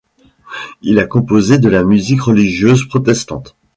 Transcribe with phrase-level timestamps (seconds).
[0.81, 3.55] Il a composé de la musique religieuse protestante.